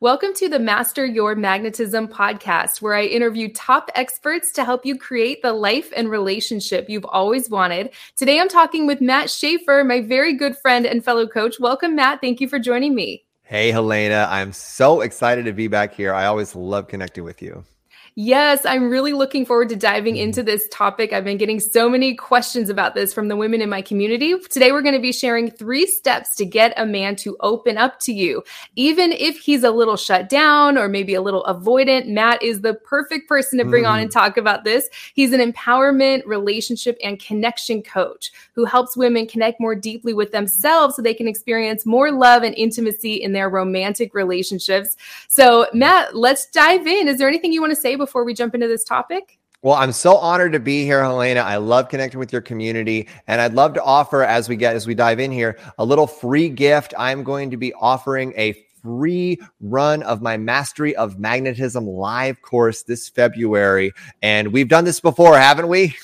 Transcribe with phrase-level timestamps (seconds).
[0.00, 4.96] Welcome to the Master Your Magnetism podcast, where I interview top experts to help you
[4.96, 7.90] create the life and relationship you've always wanted.
[8.14, 11.58] Today, I'm talking with Matt Schaefer, my very good friend and fellow coach.
[11.58, 12.20] Welcome, Matt.
[12.20, 13.24] Thank you for joining me.
[13.42, 14.28] Hey, Helena.
[14.30, 16.14] I'm so excited to be back here.
[16.14, 17.64] I always love connecting with you.
[18.20, 20.24] Yes, I'm really looking forward to diving mm-hmm.
[20.24, 21.12] into this topic.
[21.12, 24.36] I've been getting so many questions about this from the women in my community.
[24.50, 28.00] Today, we're going to be sharing three steps to get a man to open up
[28.00, 28.42] to you.
[28.74, 32.74] Even if he's a little shut down or maybe a little avoidant, Matt is the
[32.74, 33.90] perfect person to bring mm.
[33.90, 34.18] on and mm-hmm.
[34.18, 34.88] talk about this.
[35.14, 40.96] He's an empowerment, relationship, and connection coach who helps women connect more deeply with themselves
[40.96, 44.96] so they can experience more love and intimacy in their romantic relationships.
[45.28, 47.06] So, Matt, let's dive in.
[47.06, 48.07] Is there anything you want to say before?
[48.08, 49.38] Before we jump into this topic?
[49.60, 51.40] Well, I'm so honored to be here, Helena.
[51.40, 54.86] I love connecting with your community, and I'd love to offer as we get as
[54.86, 56.94] we dive in here a little free gift.
[56.96, 62.84] I'm going to be offering a free run of my Mastery of Magnetism live course
[62.84, 63.92] this February,
[64.22, 65.94] and we've done this before, haven't we?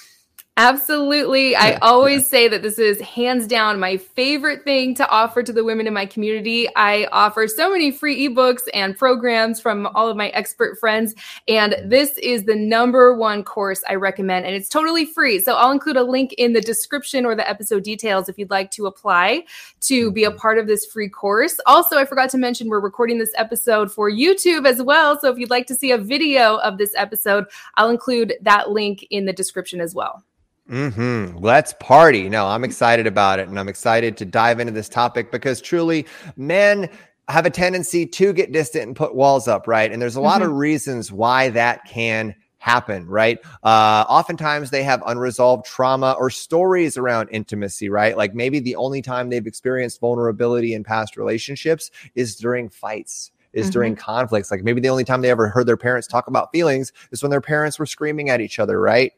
[0.56, 1.56] Absolutely.
[1.56, 5.64] I always say that this is hands down my favorite thing to offer to the
[5.64, 6.68] women in my community.
[6.76, 11.12] I offer so many free ebooks and programs from all of my expert friends.
[11.48, 14.46] And this is the number one course I recommend.
[14.46, 15.40] And it's totally free.
[15.40, 18.70] So I'll include a link in the description or the episode details if you'd like
[18.72, 19.46] to apply
[19.80, 20.38] to be a mm-hmm.
[20.38, 21.58] part of this free course.
[21.66, 25.18] Also, I forgot to mention we're recording this episode for YouTube as well.
[25.18, 29.04] So if you'd like to see a video of this episode, I'll include that link
[29.10, 30.22] in the description as well.
[30.68, 31.36] Hmm.
[31.36, 32.28] Let's party.
[32.28, 36.06] No, I'm excited about it, and I'm excited to dive into this topic because truly,
[36.36, 36.88] men
[37.28, 39.90] have a tendency to get distant and put walls up, right?
[39.90, 40.50] And there's a lot mm-hmm.
[40.50, 43.38] of reasons why that can happen, right?
[43.62, 48.16] Uh, oftentimes they have unresolved trauma or stories around intimacy, right?
[48.16, 53.66] Like maybe the only time they've experienced vulnerability in past relationships is during fights is
[53.66, 53.72] mm-hmm.
[53.72, 54.50] during conflicts.
[54.50, 57.30] Like maybe the only time they ever heard their parents talk about feelings is when
[57.30, 59.12] their parents were screaming at each other, right?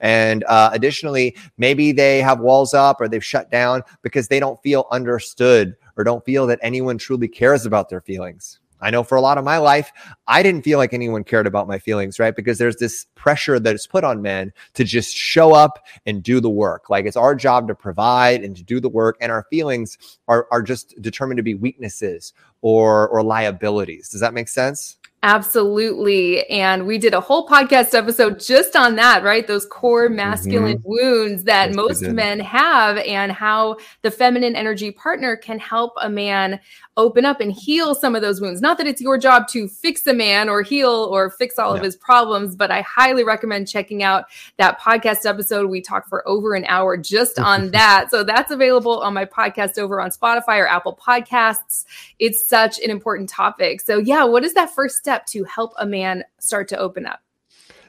[0.00, 4.62] And uh, additionally, maybe they have walls up or they've shut down because they don't
[4.62, 8.60] feel understood or don't feel that anyone truly cares about their feelings.
[8.80, 9.90] I know for a lot of my life,
[10.26, 12.34] I didn't feel like anyone cared about my feelings, right?
[12.34, 16.40] Because there's this pressure that is put on men to just show up and do
[16.40, 16.88] the work.
[16.88, 20.46] Like it's our job to provide and to do the work, and our feelings are,
[20.52, 22.32] are just determined to be weaknesses
[22.62, 24.10] or or liabilities.
[24.10, 24.97] Does that make sense?
[25.24, 26.48] Absolutely.
[26.48, 29.44] And we did a whole podcast episode just on that, right?
[29.44, 30.88] Those core masculine mm-hmm.
[30.88, 36.08] wounds that yes, most men have, and how the feminine energy partner can help a
[36.08, 36.60] man
[36.96, 38.60] open up and heal some of those wounds.
[38.60, 41.78] Not that it's your job to fix a man or heal or fix all yeah.
[41.78, 44.24] of his problems, but I highly recommend checking out
[44.56, 45.70] that podcast episode.
[45.70, 48.10] We talked for over an hour just on that.
[48.10, 51.86] So that's available on my podcast over on Spotify or Apple Podcasts.
[52.18, 53.80] It's such an important topic.
[53.80, 57.20] So, yeah, what is that first step to help a man start to open up?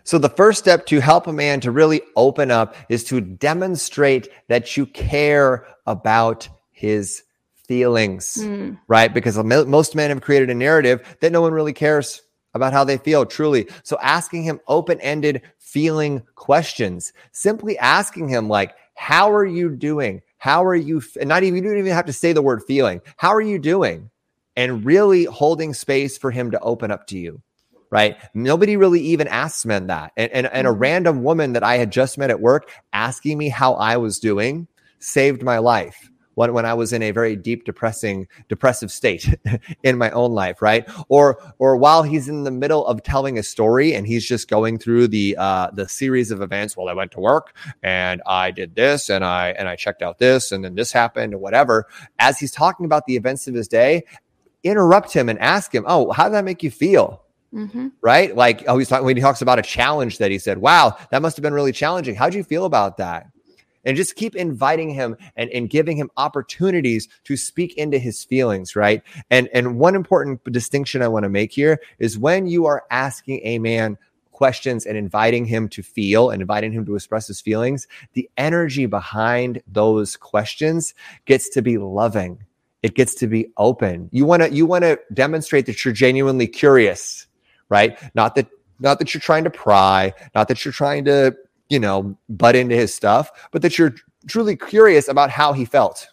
[0.06, 4.30] So, the first step to help a man to really open up is to demonstrate
[4.48, 8.80] that you care about his feelings, mm.
[8.88, 9.14] right?
[9.14, 12.22] Because most men have created a narrative that no one really cares
[12.54, 13.68] about how they feel truly.
[13.84, 20.22] So asking him open-ended feeling questions, simply asking him like, how are you doing?
[20.38, 21.00] How are you?
[21.00, 21.18] F-?
[21.20, 23.02] And not even, you don't even have to say the word feeling.
[23.18, 24.10] How are you doing?
[24.56, 27.42] And really holding space for him to open up to you
[27.92, 28.18] right?
[28.34, 30.12] Nobody really even asks men that.
[30.16, 30.80] And, and, and a mm-hmm.
[30.80, 34.68] random woman that I had just met at work asking me how I was doing
[35.00, 36.10] saved my life
[36.40, 39.28] when, when I was in a very deep depressing depressive state
[39.84, 40.90] in my own life, right?
[41.10, 44.78] Or or while he's in the middle of telling a story and he's just going
[44.78, 46.78] through the uh, the series of events.
[46.78, 50.20] Well, I went to work and I did this and I and I checked out
[50.20, 51.88] this and then this happened or whatever.
[52.20, 54.04] As he's talking about the events of his day,
[54.64, 57.24] interrupt him and ask him, "Oh, how did that make you feel?"
[57.54, 57.88] Mm-hmm.
[58.02, 58.36] Right?
[58.36, 61.24] Like, oh, he's talking when he talks about a challenge that he said, Wow, that
[61.24, 62.14] must have been really challenging.
[62.14, 63.28] How'd you feel about that?
[63.86, 68.76] and just keep inviting him and, and giving him opportunities to speak into his feelings
[68.76, 69.02] right
[69.32, 73.40] and and one important distinction i want to make here is when you are asking
[73.44, 73.98] a man
[74.40, 78.86] questions and inviting him to feel and inviting him to express his feelings, the energy
[78.86, 80.94] behind those questions
[81.26, 82.40] gets to be loving.
[82.82, 84.10] It gets to be open.
[84.12, 87.28] You want to you want to demonstrate that you're genuinely curious,
[87.70, 87.98] right?
[88.16, 88.48] Not that
[88.80, 91.36] not that you're trying to pry, not that you're trying to,
[91.70, 93.96] you know, butt into his stuff, but that you're
[94.28, 96.08] truly curious about how he felt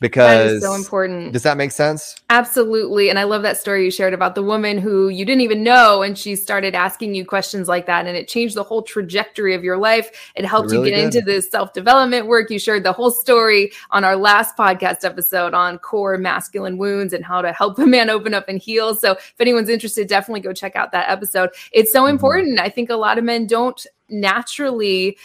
[0.00, 1.32] because it's so important.
[1.32, 2.16] Does that make sense?
[2.30, 3.10] Absolutely.
[3.10, 6.02] And I love that story you shared about the woman who you didn't even know
[6.02, 9.64] and she started asking you questions like that and it changed the whole trajectory of
[9.64, 10.32] your life.
[10.36, 11.14] It helped it really you get did.
[11.16, 12.50] into this self-development work.
[12.50, 17.24] You shared the whole story on our last podcast episode on core masculine wounds and
[17.24, 18.94] how to help a man open up and heal.
[18.94, 21.50] So if anyone's interested, definitely go check out that episode.
[21.72, 22.10] It's so mm-hmm.
[22.10, 22.60] important.
[22.60, 25.18] I think a lot of men don't naturally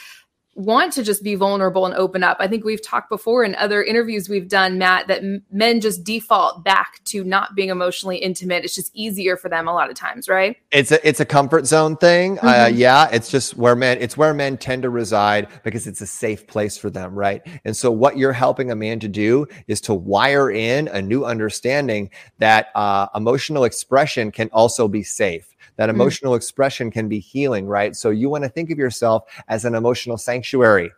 [0.55, 2.37] want to just be vulnerable and open up.
[2.39, 6.63] I think we've talked before in other interviews we've done, Matt, that men just default
[6.63, 8.63] back to not being emotionally intimate.
[8.63, 10.55] It's just easier for them a lot of times, right?
[10.71, 12.37] It's a it's a comfort zone thing.
[12.39, 12.63] Uh, mm-hmm.
[12.63, 16.07] Uh, yeah, it's just where men it's where men tend to reside because it's a
[16.07, 17.41] safe place for them, right?
[17.65, 21.25] And so what you're helping a man to do is to wire in a new
[21.25, 25.93] understanding that uh, emotional expression can also be safe that mm.
[25.93, 26.37] emotional mm.
[26.37, 27.95] expression can be healing, right?
[27.95, 30.91] So you want to think of yourself as an emotional sanctuary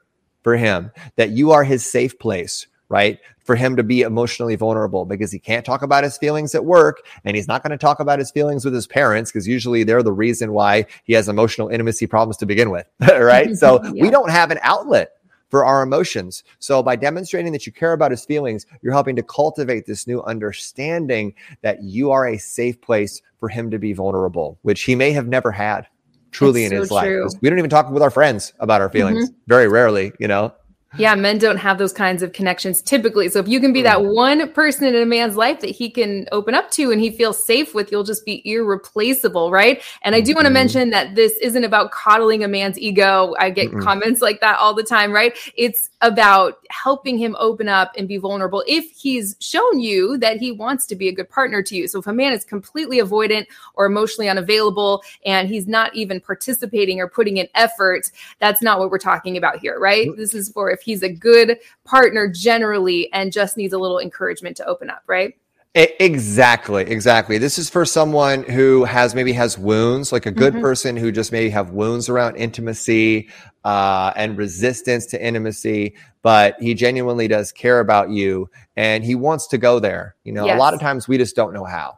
[0.44, 3.20] for him, that you are his safe place, right?
[3.44, 7.06] For him to be emotionally vulnerable because he can't talk about his feelings at work
[7.24, 10.04] and he's not going to talk about his feelings with his parents because usually they're
[10.04, 13.56] the reason why he has emotional intimacy problems to begin with, right?
[13.56, 14.04] so yeah.
[14.04, 15.14] we don't have an outlet
[15.50, 16.44] for our emotions.
[16.60, 20.22] So by demonstrating that you care about his feelings, you're helping to cultivate this new
[20.24, 25.12] understanding that you are a safe place for him to be vulnerable, which he may
[25.12, 25.88] have never had
[26.32, 27.24] truly That's in so his true.
[27.24, 27.34] life.
[27.42, 29.38] We don't even talk with our friends about our feelings mm-hmm.
[29.48, 30.54] very rarely, you know.
[30.98, 33.30] Yeah, men don't have those kinds of connections typically.
[33.30, 36.28] So if you can be that one person in a man's life that he can
[36.32, 39.82] open up to and he feels safe with, you'll just be irreplaceable, right?
[40.04, 40.54] And I do want to mm-hmm.
[40.54, 43.36] mention that this isn't about coddling a man's ego.
[43.40, 43.82] I get mm-hmm.
[43.82, 45.38] comments like that all the time, right?
[45.56, 50.52] It's about helping him open up and be vulnerable if he's shown you that he
[50.52, 51.88] wants to be a good partner to you.
[51.88, 57.00] So if a man is completely avoidant or emotionally unavailable and he's not even participating
[57.00, 60.08] or putting in effort, that's not what we're talking about here, right?
[60.08, 60.20] Mm-hmm.
[60.20, 64.56] This is for if he's a good partner generally and just needs a little encouragement
[64.58, 65.34] to open up, right?
[65.76, 67.38] Exactly, exactly.
[67.38, 70.62] This is for someone who has maybe has wounds, like a good mm-hmm.
[70.62, 73.28] person who just maybe have wounds around intimacy
[73.66, 79.48] uh, and resistance to intimacy, but he genuinely does care about you and he wants
[79.48, 80.16] to go there.
[80.24, 80.56] You know, yes.
[80.56, 81.98] a lot of times we just don't know how.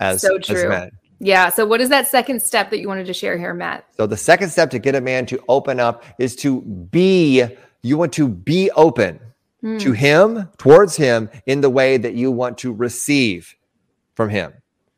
[0.00, 0.56] As so true.
[0.56, 0.90] As men.
[1.18, 1.48] Yeah.
[1.48, 3.86] So, what is that second step that you wanted to share here, Matt?
[3.96, 7.46] So, the second step to get a man to open up is to be.
[7.84, 9.20] You want to be open
[9.62, 9.78] mm.
[9.80, 13.54] to him, towards him, in the way that you want to receive
[14.14, 14.54] from him.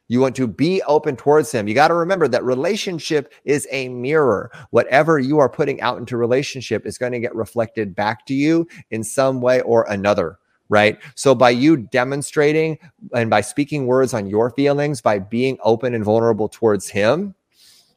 [0.09, 1.67] You want to be open towards him.
[1.67, 4.53] You got to remember that relationship is a mirror.
[4.71, 8.69] Whatever you are putting out into relationship is going to get reflected back to you
[8.93, 10.99] in some way or another right?
[11.15, 12.79] So by you demonstrating
[13.15, 17.37] and by speaking words on your feelings, by being open and vulnerable towards him,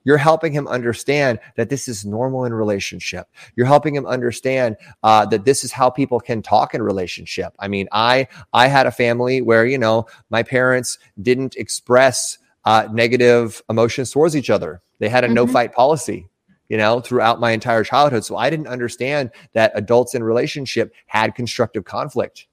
[0.03, 3.27] you're helping him understand that this is normal in relationship.
[3.55, 7.53] You're helping him understand uh, that this is how people can talk in relationship.
[7.59, 12.87] I mean, I I had a family where you know my parents didn't express uh,
[12.91, 14.81] negative emotions towards each other.
[14.99, 15.35] They had a mm-hmm.
[15.35, 16.27] no fight policy
[16.69, 18.23] you know, throughout my entire childhood.
[18.23, 22.47] So I didn't understand that adults in relationship had constructive conflict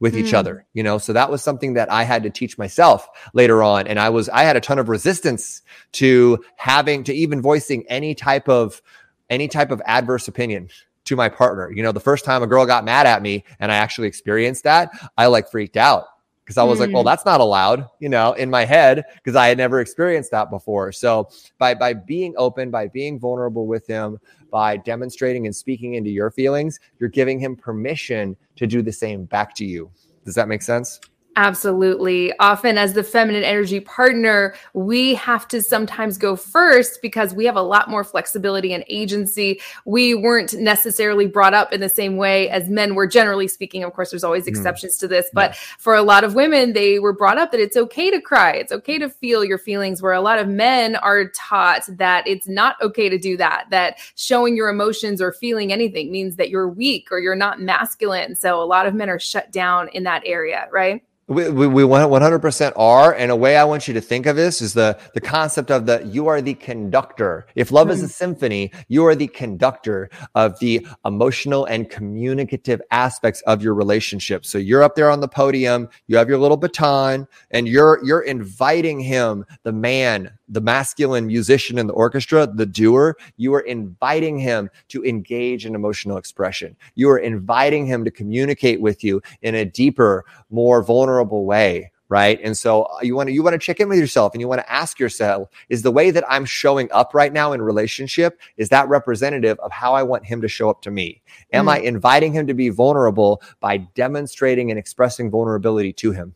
[0.00, 0.18] with mm.
[0.18, 3.62] each other you know so that was something that i had to teach myself later
[3.62, 5.62] on and i was i had a ton of resistance
[5.92, 8.82] to having to even voicing any type of
[9.30, 10.68] any type of adverse opinion
[11.04, 13.72] to my partner you know the first time a girl got mad at me and
[13.72, 16.04] i actually experienced that i like freaked out
[16.46, 16.82] because I was mm.
[16.82, 17.06] like, well, mm.
[17.06, 20.92] that's not allowed, you know, in my head because I had never experienced that before.
[20.92, 24.20] So by by being open, by being vulnerable with him,
[24.56, 29.26] by demonstrating and speaking into your feelings, you're giving him permission to do the same
[29.26, 29.90] back to you.
[30.24, 30.98] Does that make sense?
[31.38, 32.32] Absolutely.
[32.38, 37.56] Often, as the feminine energy partner, we have to sometimes go first because we have
[37.56, 39.60] a lot more flexibility and agency.
[39.84, 43.84] We weren't necessarily brought up in the same way as men were, generally speaking.
[43.84, 44.56] Of course, there's always mm-hmm.
[44.56, 45.00] exceptions mm.
[45.00, 45.56] to this, but yeah.
[45.78, 48.72] for a lot of women, they were brought up that it's okay to cry, it's
[48.72, 52.76] okay to feel your feelings, where a lot of men are taught that it's not
[52.80, 57.08] okay to do that, that showing your emotions or feeling anything means that you're weak
[57.10, 58.34] or you're not masculine.
[58.34, 61.02] So a lot of men are shut down in that area, right?
[61.28, 63.12] We, we, we 100% are.
[63.12, 65.84] And a way I want you to think of this is the, the concept of
[65.84, 67.46] the you are the conductor.
[67.56, 67.92] If love mm.
[67.92, 73.74] is a symphony, you are the conductor of the emotional and communicative aspects of your
[73.74, 74.46] relationship.
[74.46, 78.22] So you're up there on the podium, you have your little baton, and you're you're
[78.22, 84.38] inviting him, the man, the masculine musician in the orchestra, the doer, you are inviting
[84.38, 86.76] him to engage in emotional expression.
[86.94, 92.38] You are inviting him to communicate with you in a deeper, more vulnerable way right
[92.42, 94.48] and so uh, you want to you want to check in with yourself and you
[94.48, 98.38] want to ask yourself is the way that i'm showing up right now in relationship
[98.56, 101.20] is that representative of how i want him to show up to me
[101.52, 101.72] am mm.
[101.72, 106.34] i inviting him to be vulnerable by demonstrating and expressing vulnerability to him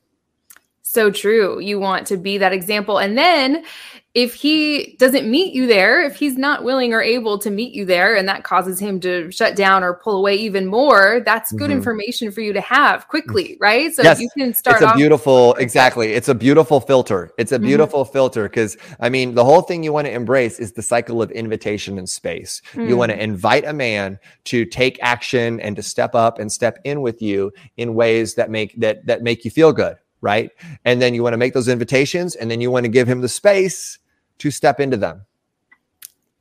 [0.91, 1.61] so true.
[1.61, 2.99] You want to be that example.
[2.99, 3.65] And then
[4.13, 7.85] if he doesn't meet you there, if he's not willing or able to meet you
[7.85, 11.71] there, and that causes him to shut down or pull away even more, that's good
[11.71, 11.77] mm-hmm.
[11.77, 13.95] information for you to have quickly, right?
[13.95, 14.83] So yes, you can start.
[14.83, 16.13] It's a beautiful, exactly.
[16.13, 17.31] It's a beautiful filter.
[17.39, 17.67] It's a mm-hmm.
[17.67, 18.13] beautiful mm-hmm.
[18.13, 21.31] filter because I mean, the whole thing you want to embrace is the cycle of
[21.31, 22.63] invitation and space.
[22.73, 22.89] Mm-hmm.
[22.89, 26.81] You want to invite a man to take action and to step up and step
[26.83, 30.51] in with you in ways that make that that make you feel good right?
[30.85, 33.21] And then you want to make those invitations and then you want to give him
[33.21, 33.99] the space
[34.39, 35.23] to step into them.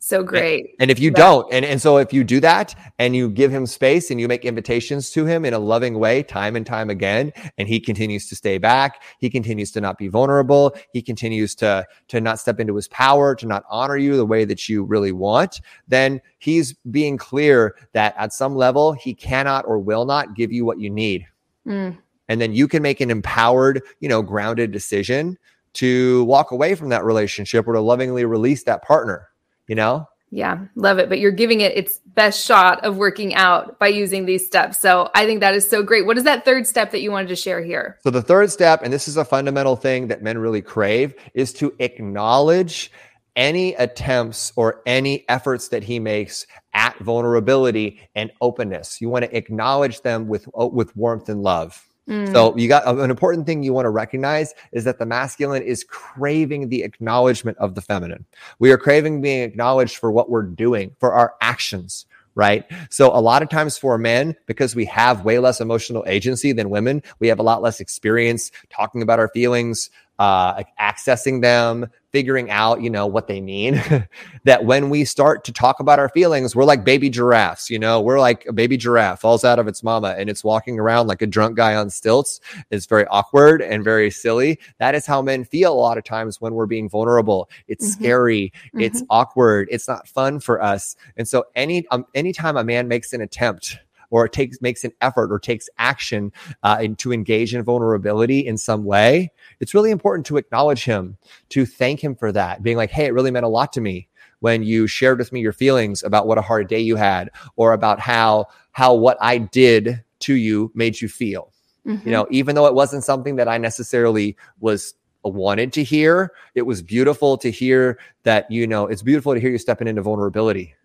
[0.01, 0.61] So great.
[0.61, 1.17] And, and if you yeah.
[1.17, 4.27] don't, and, and so if you do that and you give him space and you
[4.27, 8.27] make invitations to him in a loving way, time and time again, and he continues
[8.29, 12.59] to stay back, he continues to not be vulnerable, he continues to, to not step
[12.59, 16.73] into his power, to not honor you the way that you really want, then he's
[16.89, 20.89] being clear that at some level he cannot or will not give you what you
[20.89, 21.27] need.
[21.67, 21.97] Mm
[22.29, 25.37] and then you can make an empowered you know grounded decision
[25.73, 29.27] to walk away from that relationship or to lovingly release that partner
[29.67, 31.09] you know yeah, love it.
[31.09, 34.77] But you're giving it its best shot of working out by using these steps.
[34.77, 36.05] So I think that is so great.
[36.05, 37.97] What is that third step that you wanted to share here?
[38.03, 41.51] So the third step, and this is a fundamental thing that men really crave, is
[41.53, 42.91] to acknowledge
[43.35, 49.01] any attempts or any efforts that he makes at vulnerability and openness.
[49.01, 51.88] You want to acknowledge them with, with warmth and love.
[52.09, 52.33] Mm.
[52.33, 55.83] So you got an important thing you want to recognize is that the masculine is
[55.83, 58.25] craving the acknowledgement of the feminine.
[58.57, 62.65] We are craving being acknowledged for what we're doing, for our actions, right?
[62.89, 66.71] So a lot of times for men, because we have way less emotional agency than
[66.71, 72.51] women, we have a lot less experience talking about our feelings, uh, accessing them, figuring
[72.51, 73.81] out, you know, what they mean.
[74.43, 78.01] that when we start to talk about our feelings, we're like baby giraffes, you know,
[78.01, 81.21] we're like a baby giraffe falls out of its mama and it's walking around like
[81.21, 82.41] a drunk guy on stilts.
[82.69, 84.59] It's very awkward and very silly.
[84.79, 87.49] That is how men feel a lot of times when we're being vulnerable.
[87.67, 88.03] It's mm-hmm.
[88.03, 88.53] scary.
[88.67, 88.81] Mm-hmm.
[88.81, 89.69] It's awkward.
[89.71, 90.97] It's not fun for us.
[91.15, 94.91] And so any, um, anytime a man makes an attempt or it takes makes an
[95.01, 96.31] effort or takes action
[96.63, 101.17] uh, to engage in vulnerability in some way, it's really important to acknowledge him,
[101.49, 104.07] to thank him for that, being like, "Hey, it really meant a lot to me."
[104.41, 107.73] when you shared with me your feelings about what a hard day you had or
[107.73, 111.51] about how how what I did to you made you feel.
[111.85, 112.07] Mm-hmm.
[112.07, 116.61] You know, even though it wasn't something that I necessarily was wanted to hear, it
[116.61, 120.75] was beautiful to hear that, you know, it's beautiful to hear you stepping into vulnerability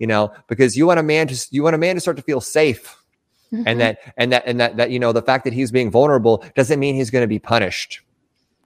[0.00, 2.22] you know, because you want a man to you want a man to start to
[2.24, 2.96] feel safe.
[3.52, 3.62] Mm-hmm.
[3.66, 6.44] And that and that and that that you know the fact that he's being vulnerable
[6.56, 8.00] doesn't mean he's going to be punished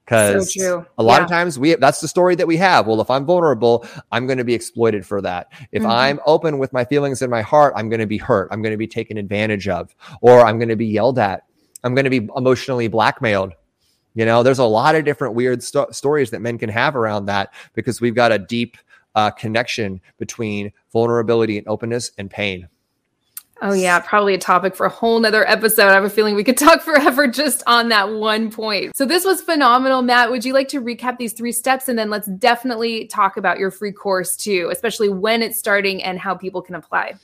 [0.05, 1.25] because so a lot yeah.
[1.25, 4.37] of times we that's the story that we have well if i'm vulnerable i'm going
[4.37, 5.91] to be exploited for that if mm-hmm.
[5.91, 8.73] i'm open with my feelings in my heart i'm going to be hurt i'm going
[8.73, 11.45] to be taken advantage of or i'm going to be yelled at
[11.85, 13.55] i'm going to be emotionally blackmailed
[14.15, 17.25] you know there's a lot of different weird st- stories that men can have around
[17.25, 18.77] that because we've got a deep
[19.15, 22.69] uh, connection between vulnerability and openness and pain.
[23.63, 25.89] Oh yeah, probably a topic for a whole nother episode.
[25.89, 28.97] I have a feeling we could talk forever just on that one point.
[28.97, 30.31] So this was phenomenal, Matt.
[30.31, 33.71] Would you like to recap these three steps and then let's definitely talk about your
[33.71, 37.15] free course too, especially when it's starting and how people can apply?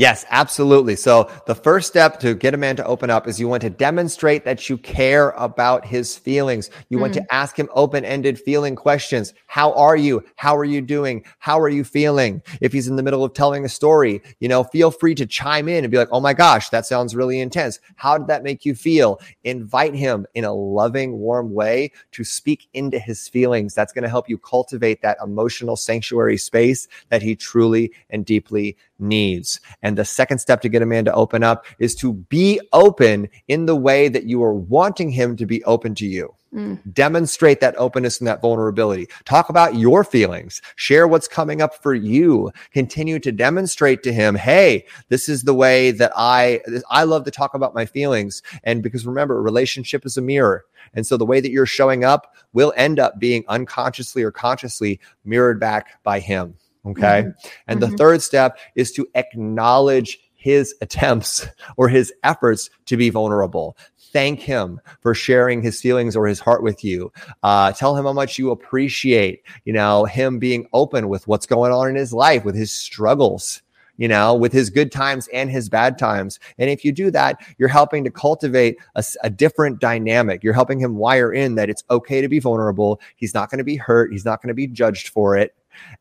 [0.00, 0.96] Yes, absolutely.
[0.96, 3.68] So the first step to get a man to open up is you want to
[3.68, 6.70] demonstrate that you care about his feelings.
[6.88, 7.02] You mm.
[7.02, 7.26] want to mm.
[7.30, 9.34] ask him open-ended feeling questions.
[9.46, 10.24] How are you?
[10.36, 11.22] How are you doing?
[11.38, 12.40] How are you feeling?
[12.62, 15.68] If he's in the middle of telling a story, you know, feel free to chime
[15.68, 17.78] in and be like, "Oh my gosh, that sounds really intense.
[17.96, 22.68] How did that make you feel?" Invite him in a loving, warm way to speak
[22.72, 23.74] into his feelings.
[23.74, 28.78] That's going to help you cultivate that emotional sanctuary space that he truly and deeply
[28.98, 29.49] needs.
[29.82, 33.28] And the second step to get a man to open up is to be open
[33.48, 36.34] in the way that you are wanting him to be open to you.
[36.54, 36.80] Mm.
[36.92, 39.06] Demonstrate that openness and that vulnerability.
[39.24, 40.60] Talk about your feelings.
[40.74, 42.50] Share what's coming up for you.
[42.72, 47.30] Continue to demonstrate to him, hey, this is the way that I I love to
[47.30, 48.42] talk about my feelings.
[48.64, 50.64] And because remember, relationship is a mirror.
[50.92, 54.98] And so the way that you're showing up will end up being unconsciously or consciously
[55.24, 56.56] mirrored back by him.
[56.86, 57.22] Okay.
[57.22, 57.48] Mm-hmm.
[57.68, 57.90] And mm-hmm.
[57.90, 61.46] the third step is to acknowledge his attempts
[61.76, 63.76] or his efforts to be vulnerable
[64.12, 67.12] thank him for sharing his feelings or his heart with you.
[67.42, 71.72] Uh, tell him how much you appreciate, you know, him being open with what's going
[71.72, 73.62] on in his life, with his struggles
[73.96, 76.40] you know, with his good times and his bad times.
[76.56, 80.42] And if you do that, you're helping to cultivate a, a, different dynamic.
[80.42, 82.98] You're helping him wire in that it's okay to be vulnerable.
[83.16, 84.10] He's not going to be hurt.
[84.10, 85.54] He's not going to be judged for it.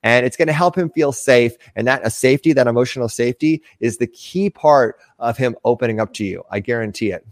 [0.03, 1.53] And it's going to help him feel safe.
[1.75, 6.13] And that a safety, that emotional safety is the key part of him opening up
[6.13, 6.43] to you.
[6.49, 7.25] I guarantee it.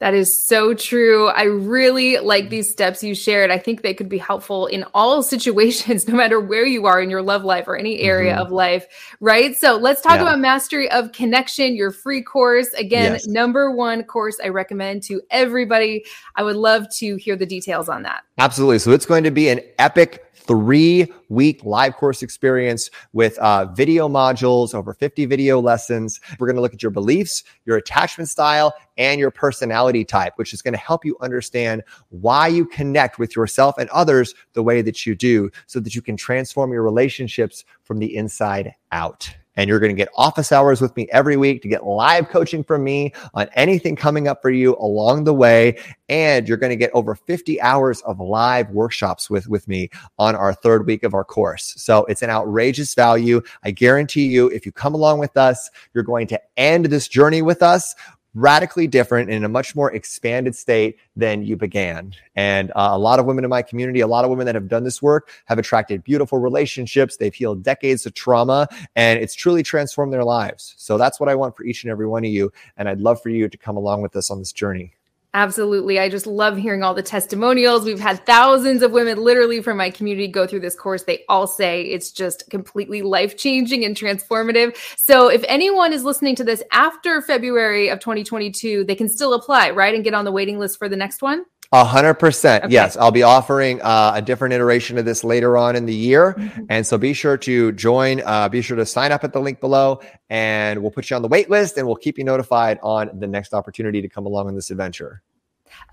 [0.00, 1.26] That is so true.
[1.28, 3.50] I really like these steps you shared.
[3.50, 7.10] I think they could be helpful in all situations, no matter where you are in
[7.10, 8.42] your love life or any area mm-hmm.
[8.42, 8.86] of life,
[9.20, 9.56] right?
[9.56, 10.22] So let's talk yeah.
[10.22, 12.68] about Mastery of Connection, your free course.
[12.74, 13.26] Again, yes.
[13.26, 16.04] number one course I recommend to everybody.
[16.36, 18.22] I would love to hear the details on that.
[18.38, 18.78] Absolutely.
[18.78, 24.08] So it's going to be an epic three week live course experience with uh, video
[24.08, 26.18] modules, over 50 video lessons.
[26.38, 30.52] We're going to look at your beliefs, your attachment style, and your personality type, which
[30.52, 34.82] is going to help you understand why you connect with yourself and others the way
[34.82, 39.68] that you do so that you can transform your relationships from the inside out and
[39.68, 42.84] you're going to get office hours with me every week to get live coaching from
[42.84, 45.76] me on anything coming up for you along the way.
[46.08, 50.36] And you're going to get over 50 hours of live workshops with, with me on
[50.36, 51.74] our third week of our course.
[51.76, 53.42] So it's an outrageous value.
[53.64, 57.42] I guarantee you, if you come along with us, you're going to end this journey
[57.42, 57.96] with us
[58.34, 62.14] radically different in a much more expanded state than you began.
[62.36, 64.68] And uh, a lot of women in my community, a lot of women that have
[64.68, 67.16] done this work have attracted beautiful relationships.
[67.16, 70.74] They've healed decades of trauma and it's truly transformed their lives.
[70.76, 72.52] So that's what I want for each and every one of you.
[72.76, 74.97] And I'd love for you to come along with us on this journey.
[75.34, 75.98] Absolutely.
[75.98, 77.84] I just love hearing all the testimonials.
[77.84, 81.02] We've had thousands of women literally from my community go through this course.
[81.02, 84.74] They all say it's just completely life changing and transformative.
[84.96, 89.70] So, if anyone is listening to this after February of 2022, they can still apply,
[89.70, 89.94] right?
[89.94, 91.44] And get on the waiting list for the next one?
[91.70, 92.70] A hundred percent.
[92.70, 92.96] Yes.
[92.96, 96.32] I'll be offering uh, a different iteration of this later on in the year.
[96.32, 96.64] Mm-hmm.
[96.70, 99.60] And so be sure to join, uh, be sure to sign up at the link
[99.60, 103.10] below and we'll put you on the wait list and we'll keep you notified on
[103.18, 105.22] the next opportunity to come along on this adventure.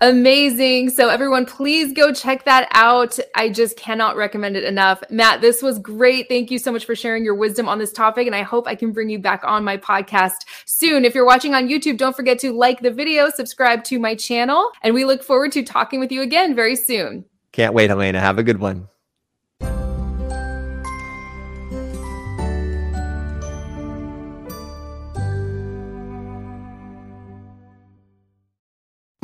[0.00, 0.90] Amazing.
[0.90, 3.18] So, everyone, please go check that out.
[3.34, 5.02] I just cannot recommend it enough.
[5.10, 6.28] Matt, this was great.
[6.28, 8.26] Thank you so much for sharing your wisdom on this topic.
[8.26, 11.04] And I hope I can bring you back on my podcast soon.
[11.04, 14.70] If you're watching on YouTube, don't forget to like the video, subscribe to my channel,
[14.82, 17.24] and we look forward to talking with you again very soon.
[17.52, 18.20] Can't wait, Helena.
[18.20, 18.88] Have a good one.